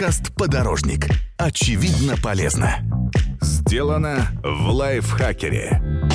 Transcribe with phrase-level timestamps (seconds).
[0.00, 1.08] Подкаст «Подорожник».
[1.36, 2.78] Очевидно полезно.
[3.42, 6.08] Сделано в лайфхакере.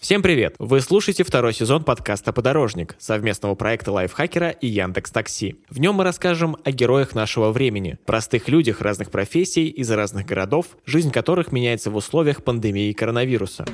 [0.00, 0.54] Всем привет!
[0.58, 5.56] Вы слушаете второй сезон подкаста «Подорожник» совместного проекта Лайфхакера и Яндекс Такси.
[5.68, 10.68] В нем мы расскажем о героях нашего времени, простых людях разных профессий из разных городов,
[10.86, 13.66] жизнь которых меняется в условиях пандемии коронавируса.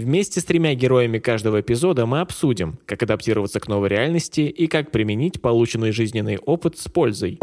[0.00, 4.90] Вместе с тремя героями каждого эпизода мы обсудим, как адаптироваться к новой реальности и как
[4.90, 7.38] применить полученный жизненный опыт с пользой.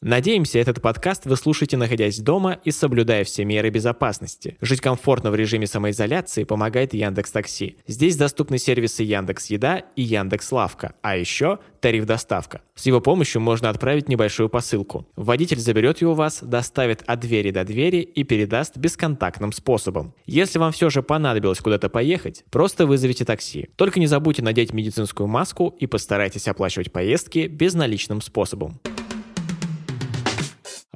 [0.00, 4.56] Надеемся, этот подкаст вы слушаете, находясь дома и соблюдая все меры безопасности.
[4.60, 7.78] Жить комфортно в режиме самоизоляции помогает Яндекс Такси.
[7.88, 12.60] Здесь доступны сервисы Яндекс Еда и Яндекс Лавка, а еще тариф доставка.
[12.76, 15.08] С его помощью можно отправить небольшую посылку.
[15.16, 20.14] Водитель заберет ее у вас, доставит от двери до двери и передаст бесконтактным способом.
[20.26, 23.68] Если вам все же понадобилось куда-то поехать, просто вызовите такси.
[23.74, 28.80] Только не забудьте надеть медицинскую маску и постарайтесь оплачивать поездки безналичным способом.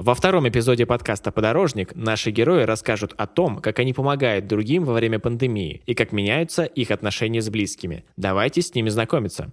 [0.05, 4.95] Во втором эпизоде подкаста «Подорожник» наши герои расскажут о том, как они помогают другим во
[4.95, 8.05] время пандемии и как меняются их отношения с близкими.
[8.17, 9.49] Давайте с ними знакомиться.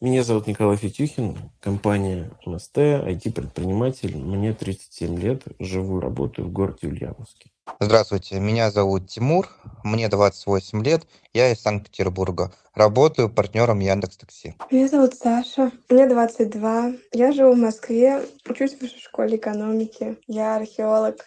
[0.00, 4.16] Меня зовут Николай Фетюхин, компания МСТ, IT-предприниматель.
[4.16, 7.50] Мне 37 лет, живу работаю в городе Ульяновске.
[7.78, 9.48] Здравствуйте, меня зовут Тимур,
[9.84, 12.52] мне 28 лет, я из Санкт-Петербурга.
[12.74, 14.54] Работаю партнером Яндекс Такси.
[14.70, 16.92] Меня зовут Саша, мне 22.
[17.12, 20.16] Я живу в Москве, учусь в высшей школе экономики.
[20.26, 21.24] Я археолог.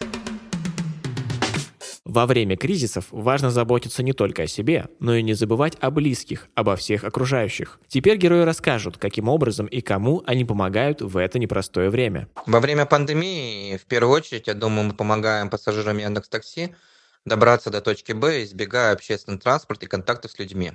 [2.14, 6.46] Во время кризисов важно заботиться не только о себе, но и не забывать о близких,
[6.54, 7.80] обо всех окружающих.
[7.88, 12.28] Теперь герои расскажут, каким образом и кому они помогают в это непростое время.
[12.46, 16.76] Во время пандемии, в первую очередь, я думаю, мы помогаем пассажирам Яндекс Такси
[17.24, 20.70] добраться до точки Б, избегая общественный транспорт и контактов с людьми.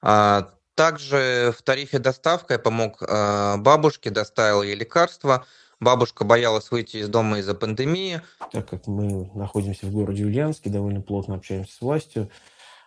[0.00, 5.44] А также в тарифе доставка я помог а, бабушке, доставил ей лекарства,
[5.80, 8.20] Бабушка боялась выйти из дома из-за пандемии.
[8.50, 12.30] Так как мы находимся в городе Ульяновске, довольно плотно общаемся с властью,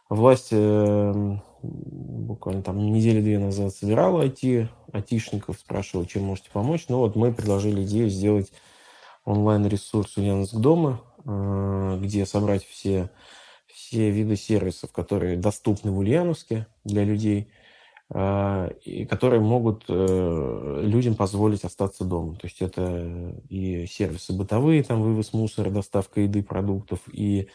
[0.09, 6.85] власть э, буквально там недели-две назад собирала IT, айтишников, спрашивала, чем можете помочь.
[6.89, 8.51] Ну вот мы предложили идею сделать
[9.23, 13.09] онлайн-ресурс Ульяновск дома, э, где собрать все,
[13.73, 17.49] все виды сервисов, которые доступны в Ульяновске для людей–
[18.13, 22.35] и которые могут э, людям позволить остаться дома.
[22.35, 27.47] То есть это и сервисы бытовые, там вывоз мусора, доставка еды, продуктов, и э,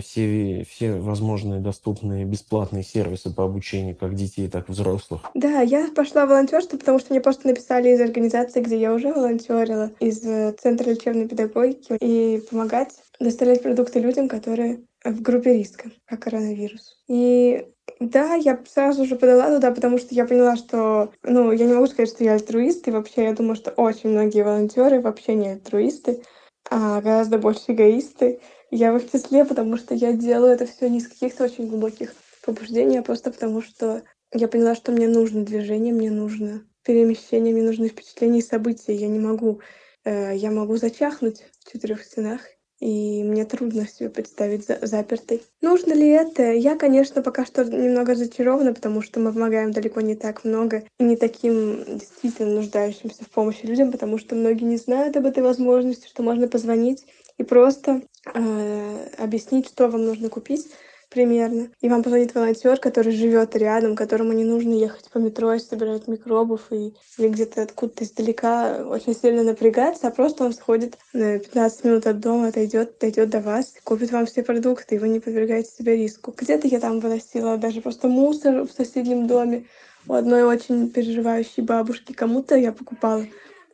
[0.00, 5.22] все, все возможные доступные бесплатные сервисы по обучению как детей, так и взрослых.
[5.34, 9.90] Да, я пошла волонтерство, потому что мне просто написали из организации, где я уже волонтерила,
[10.00, 16.20] из э, Центра лечебной педагогики, и помогать доставлять продукты людям, которые в группе риска, как
[16.20, 16.96] коронавирус.
[17.08, 17.66] И
[18.00, 21.86] да, я сразу же подала туда, потому что я поняла, что, ну, я не могу
[21.86, 26.22] сказать, что я альтруист, и вообще я думаю, что очень многие волонтеры вообще не альтруисты,
[26.70, 28.40] а гораздо больше эгоисты.
[28.70, 32.14] Я в их числе, потому что я делаю это все не из каких-то очень глубоких
[32.44, 34.02] побуждений, а просто потому что
[34.32, 38.94] я поняла, что мне нужно движение, мне нужно перемещение, мне нужны впечатления и события.
[38.94, 39.60] Я не могу,
[40.04, 42.42] э, я могу зачахнуть в четырех стенах,
[42.80, 45.42] и мне трудно себе представить за запертой.
[45.60, 46.52] Нужно ли это?
[46.52, 51.04] Я, конечно, пока что немного разочарована, потому что мы помогаем далеко не так много и
[51.04, 56.06] не таким действительно нуждающимся в помощи людям, потому что многие не знают об этой возможности,
[56.06, 57.04] что можно позвонить
[57.38, 58.02] и просто
[58.34, 60.66] э, объяснить, что вам нужно купить
[61.08, 61.70] примерно.
[61.80, 66.06] И вам позвонит волонтер, который живет рядом, которому не нужно ехать по метро и собирать
[66.06, 71.84] микробов и, или где-то откуда-то издалека очень сильно напрягаться, а просто он сходит на 15
[71.84, 75.70] минут от дома, отойдет, дойдет до вас, купит вам все продукты, и вы не подвергаете
[75.70, 76.34] себя риску.
[76.36, 79.64] Где-то я там выносила даже просто мусор в соседнем доме
[80.06, 82.12] у одной очень переживающей бабушки.
[82.12, 83.26] Кому-то я покупала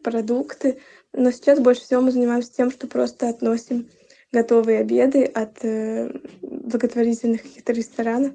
[0.02, 0.78] продукты,
[1.12, 3.88] но сейчас больше всего мы занимаемся тем, что просто относим
[4.34, 6.10] готовые обеды от э,
[6.42, 8.32] благотворительных каких-то ресторанов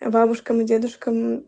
[0.00, 1.44] бабушкам и дедушкам.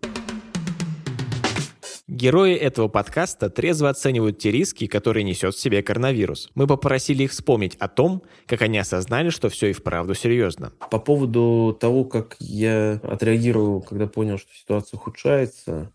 [2.08, 6.50] Герои этого подкаста трезво оценивают те риски, которые несет в себе коронавирус.
[6.54, 10.72] Мы попросили их вспомнить о том, как они осознали, что все и вправду серьезно.
[10.90, 15.92] По поводу того, как я отреагировал, когда понял, что ситуация ухудшается,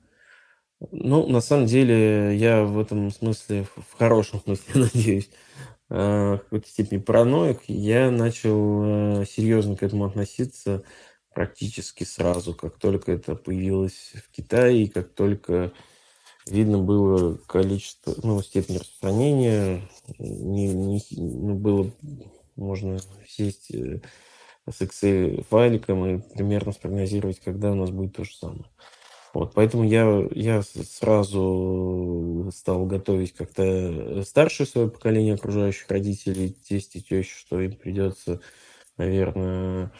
[0.92, 5.30] ну, на самом деле, я в этом смысле, в хорошем смысле, надеюсь,
[5.92, 10.84] в какой-то степени параноик, я начал э, серьезно к этому относиться
[11.34, 15.74] практически сразу, как только это появилось в Китае, и как только
[16.48, 19.82] видно было количество, ну, степень распространения,
[20.18, 21.92] не, не, ну, было
[22.56, 24.02] можно сесть э,
[24.70, 28.66] с Excel файликом и примерно спрогнозировать, когда у нас будет то же самое.
[29.34, 37.02] Вот, поэтому я, я сразу стал готовить как-то старшее свое поколение окружающих родителей, тесть и
[37.02, 38.42] тещи, что им придется,
[38.98, 39.92] наверное,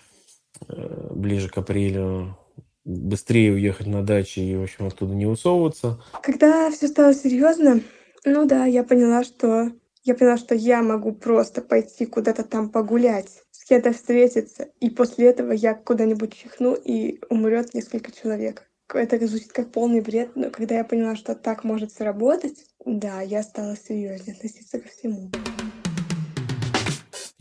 [0.68, 2.38] э, ближе к апрелю
[2.84, 6.04] быстрее уехать на дачу и, в общем, оттуда не высовываться.
[6.22, 7.82] Когда все стало серьезно,
[8.26, 9.72] ну да, я поняла, что
[10.04, 15.28] я поняла, что я могу просто пойти куда-то там погулять, с кем-то встретиться, и после
[15.28, 18.71] этого я куда-нибудь чихну, и умрет несколько человек.
[18.94, 23.44] Это звучит как полный бред, но когда я поняла, что так может сработать, да, я
[23.44, 25.30] стала серьезнее относиться ко всему.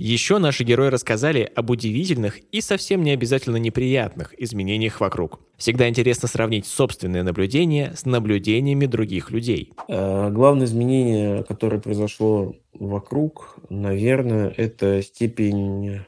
[0.02, 5.40] Еще наши герои рассказали об удивительных и совсем не обязательно неприятных изменениях вокруг.
[5.58, 9.74] Всегда интересно сравнить собственные наблюдения с наблюдениями других людей.
[9.88, 16.00] Э, главное изменение, которое произошло вокруг, наверное, это степень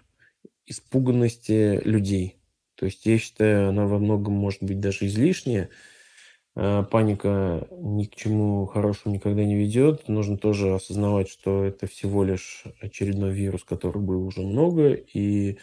[0.65, 2.37] испуганности людей.
[2.83, 5.71] То есть я считаю, она во многом может быть даже излишняя,
[6.55, 10.09] Э, паника ни к чему хорошему никогда не ведет.
[10.09, 15.59] Нужно тоже осознавать, что это всего лишь очередной вирус, который был уже много, и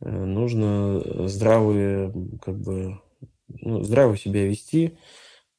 [0.00, 3.00] э, нужно здравые, как бы,
[3.48, 4.98] ну, здраво себя вести,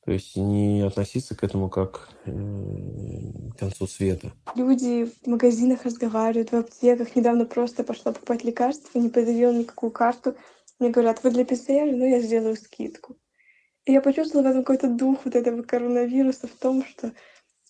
[0.03, 4.33] то есть не относиться к этому как э, к концу света.
[4.55, 7.15] Люди в магазинах разговаривают, в аптеках.
[7.15, 10.35] Недавно просто пошла покупать лекарства, не предъявила никакую карту.
[10.81, 13.15] Мне говорят, вы для пенсионеров, ну я сделаю скидку.
[13.85, 17.11] И я почувствовала в этом какой-то дух вот этого коронавируса в том, что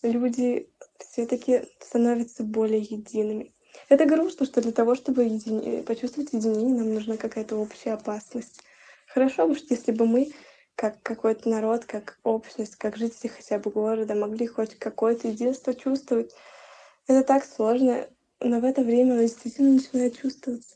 [0.02, 3.54] люди все-таки становятся более едиными.
[3.90, 5.82] Это грустно, что для того, чтобы едини...
[5.82, 8.62] почувствовать единение, нам нужна какая-то общая опасность.
[9.08, 10.32] Хорошо бы, если бы мы,
[10.76, 16.32] как какой-то народ, как общность, как жители хотя бы города, могли хоть какое-то единство чувствовать.
[17.08, 18.08] Это так сложно,
[18.40, 20.76] но в это время оно действительно начинает чувствоваться.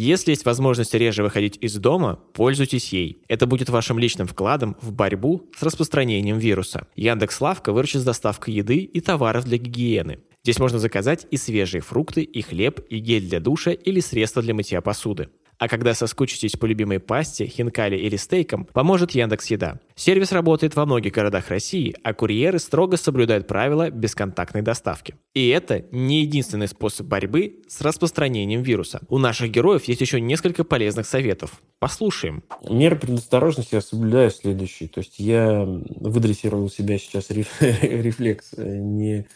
[0.00, 3.20] Если есть возможность реже выходить из дома, пользуйтесь ей.
[3.26, 6.86] Это будет вашим личным вкладом в борьбу с распространением вируса.
[6.94, 10.20] Яндекс Лавка выручит с доставкой еды и товаров для гигиены.
[10.44, 14.54] Здесь можно заказать и свежие фрукты, и хлеб, и гель для душа или средства для
[14.54, 15.30] мытья посуды.
[15.58, 19.80] А когда соскучитесь по любимой пасте, хинкали или стейкам, поможет Яндекс Еда.
[19.96, 25.16] Сервис работает во многих городах России, а курьеры строго соблюдают правила бесконтактной доставки.
[25.34, 29.00] И это не единственный способ борьбы с распространением вируса.
[29.08, 31.60] У наших героев есть еще несколько полезных советов.
[31.80, 32.44] Послушаем.
[32.68, 34.88] Меры предосторожности я соблюдаю следующие.
[34.88, 39.26] То есть я выдрессировал себя сейчас рефлекс э, не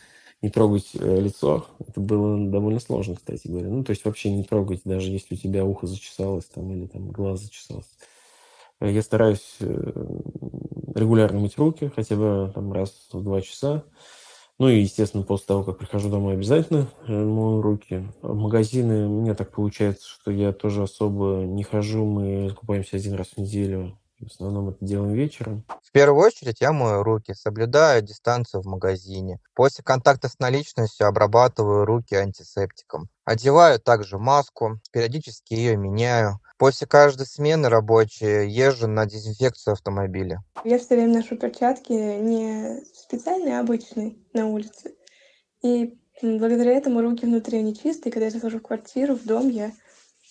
[0.42, 1.66] не трогать э, лицо.
[1.78, 3.68] Это было довольно сложно, кстати говоря.
[3.68, 7.10] Ну, то есть вообще не трогать, даже если у тебя ухо зачесалось там, или там
[7.10, 7.90] глаз зачесался.
[8.80, 9.92] Э, я стараюсь э,
[10.94, 13.84] регулярно мыть руки, хотя бы там раз в два часа.
[14.58, 18.06] Ну и, естественно, после того, как прихожу домой, обязательно мою руки.
[18.20, 22.04] В магазины у меня так получается, что я тоже особо не хожу.
[22.04, 25.64] Мы закупаемся один раз в неделю в основном это делаем вечером.
[25.82, 29.38] В первую очередь я мою руки, соблюдаю дистанцию в магазине.
[29.54, 33.08] После контакта с наличностью обрабатываю руки антисептиком.
[33.24, 36.38] Одеваю также маску, периодически ее меняю.
[36.58, 40.42] После каждой смены рабочей езжу на дезинфекцию автомобиля.
[40.64, 44.94] Я все время ношу перчатки не специальные, а обычные на улице.
[45.62, 48.12] И благодаря этому руки внутри они чистые.
[48.12, 49.72] Когда я захожу в квартиру, в дом, я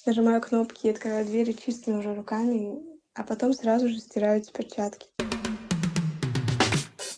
[0.06, 5.08] нажимаю кнопки и открываю двери чистыми уже руками а потом сразу же стирают перчатки.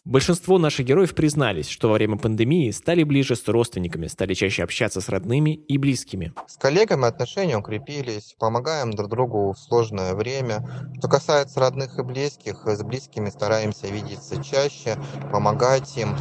[0.06, 5.00] Большинство наших героев признались, что во время пандемии стали ближе с родственниками, стали чаще общаться
[5.00, 6.34] с родными и близкими.
[6.46, 10.68] С коллегами отношения укрепились, помогаем друг другу в сложное время.
[10.98, 14.98] Что касается родных и близких, с близкими стараемся видеться чаще,
[15.32, 16.16] помогать им.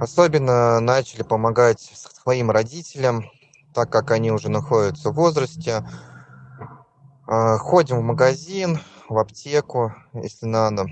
[0.00, 1.80] Особенно начали помогать
[2.22, 3.30] своим родителям,
[3.72, 5.84] так как они уже находятся в возрасте.
[7.26, 8.78] А, ходим в магазин,
[9.08, 10.86] в аптеку, если надо.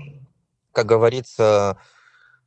[0.73, 1.77] Как говорится,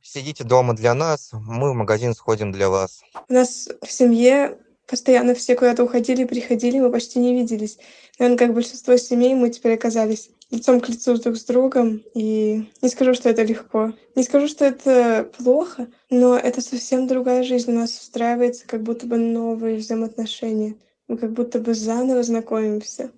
[0.01, 3.01] сидите дома для нас, мы в магазин сходим для вас.
[3.27, 7.79] У нас в семье постоянно все куда-то уходили, приходили, мы почти не виделись.
[8.19, 12.03] Наверное, как большинство семей, мы теперь оказались лицом к лицу друг с другом.
[12.13, 13.93] И не скажу, что это легко.
[14.15, 17.71] Не скажу, что это плохо, но это совсем другая жизнь.
[17.71, 20.75] У нас устраивается как будто бы новые взаимоотношения.
[21.07, 23.11] Мы как будто бы заново знакомимся.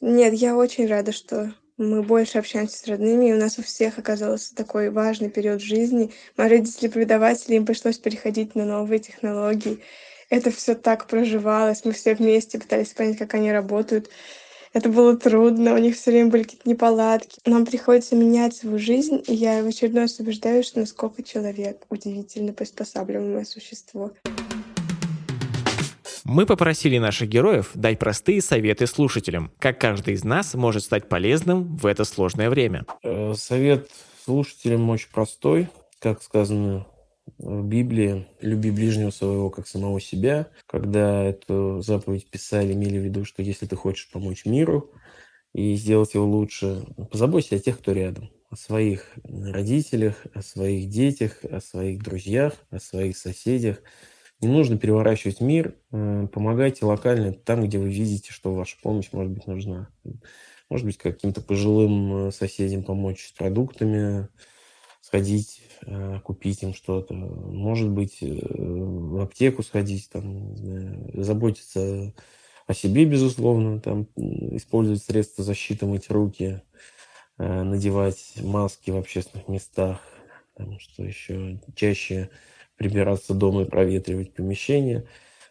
[0.00, 3.98] Нет, я очень рада, что мы больше общаемся с родными, и у нас у всех
[3.98, 6.12] оказался такой важный период жизни.
[6.36, 9.80] Мои родители преподаватели, им пришлось переходить на новые технологии.
[10.30, 14.08] Это все так проживалось, мы все вместе пытались понять, как они работают.
[14.72, 17.40] Это было трудно, у них все время были какие-то неполадки.
[17.46, 23.44] Нам приходится менять свою жизнь, и я в очередной раз убеждаюсь, насколько человек удивительно приспосабливаемое
[23.44, 24.12] существо.
[26.28, 31.78] Мы попросили наших героев дать простые советы слушателям, как каждый из нас может стать полезным
[31.78, 32.84] в это сложное время.
[33.02, 33.88] Э, совет
[34.26, 35.68] слушателям очень простой.
[36.00, 36.86] Как сказано
[37.38, 40.48] в Библии «люби ближнего своего, как самого себя».
[40.66, 44.90] Когда эту заповедь писали, имели в виду, что если ты хочешь помочь миру
[45.54, 51.38] и сделать его лучше, позаботься о тех, кто рядом о своих родителях, о своих детях,
[51.50, 53.78] о своих друзьях, о своих соседях.
[54.40, 59.32] Не нужно переворачивать мир, э, помогайте локально там, где вы видите, что ваша помощь может
[59.32, 59.88] быть нужна.
[60.70, 64.28] Может быть, каким-то пожилым э, соседям помочь с продуктами,
[65.00, 67.14] сходить, э, купить им что-то.
[67.14, 70.56] Может быть, в аптеку сходить, там,
[71.14, 72.14] заботиться
[72.66, 76.62] о себе, безусловно, там, использовать средства защиты, мыть руки,
[77.38, 80.00] Э, надевать маски в общественных местах,
[80.56, 82.30] там, что еще чаще
[82.78, 85.04] прибираться дома и проветривать помещение.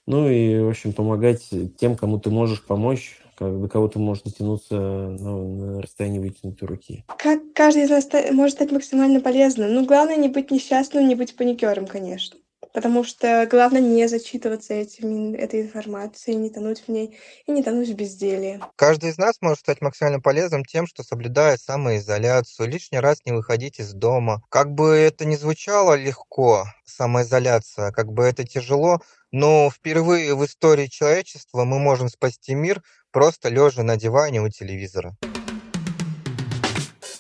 [0.08, 4.76] Ну и, в общем, помогать тем, кому ты можешь помочь, до кого ты можешь дотянуться
[4.76, 7.04] на, на расстоянии вытянутой руки.
[7.18, 9.74] Как каждый из нас может стать максимально полезным?
[9.74, 12.40] Ну, главное не быть несчастным, не быть паникером, конечно
[12.78, 17.18] потому что главное не зачитываться этими, этой информацией, не тонуть в ней
[17.48, 18.62] и не тонуть в безделие.
[18.76, 23.80] Каждый из нас может стать максимально полезным тем, что соблюдает самоизоляцию, лишний раз не выходить
[23.80, 24.44] из дома.
[24.50, 29.00] Как бы это ни звучало легко, самоизоляция, как бы это тяжело,
[29.32, 35.18] но впервые в истории человечества мы можем спасти мир просто лежа на диване у телевизора.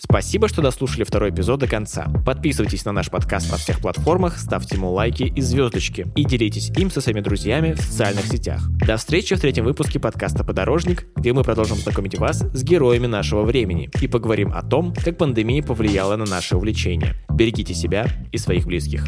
[0.09, 2.07] Спасибо, что дослушали второй эпизод до конца.
[2.25, 6.89] Подписывайтесь на наш подкаст на всех платформах, ставьте ему лайки и звездочки и делитесь им
[6.89, 8.69] со своими друзьями в социальных сетях.
[8.85, 13.43] До встречи в третьем выпуске подкаста «Подорожник», где мы продолжим знакомить вас с героями нашего
[13.43, 17.15] времени и поговорим о том, как пандемия повлияла на наше увлечение.
[17.29, 19.05] Берегите себя и своих близких.